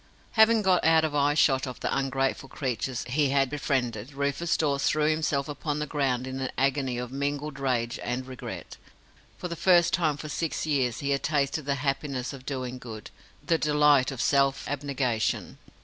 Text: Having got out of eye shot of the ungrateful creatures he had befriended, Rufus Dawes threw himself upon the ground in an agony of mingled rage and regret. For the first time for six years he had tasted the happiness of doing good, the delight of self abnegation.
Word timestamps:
Having 0.31 0.63
got 0.63 0.83
out 0.83 1.03
of 1.05 1.13
eye 1.13 1.35
shot 1.35 1.67
of 1.67 1.79
the 1.81 1.95
ungrateful 1.95 2.49
creatures 2.49 3.05
he 3.07 3.29
had 3.29 3.51
befriended, 3.51 4.13
Rufus 4.13 4.57
Dawes 4.57 4.83
threw 4.85 5.05
himself 5.07 5.47
upon 5.47 5.77
the 5.77 5.85
ground 5.85 6.25
in 6.25 6.39
an 6.41 6.49
agony 6.57 6.97
of 6.97 7.11
mingled 7.11 7.59
rage 7.59 7.99
and 8.01 8.25
regret. 8.25 8.77
For 9.37 9.47
the 9.47 9.55
first 9.55 9.93
time 9.93 10.17
for 10.17 10.27
six 10.27 10.65
years 10.65 11.01
he 11.01 11.11
had 11.11 11.21
tasted 11.21 11.65
the 11.65 11.75
happiness 11.85 12.33
of 12.33 12.47
doing 12.47 12.79
good, 12.79 13.11
the 13.45 13.59
delight 13.59 14.09
of 14.11 14.19
self 14.23 14.67
abnegation. 14.67 15.59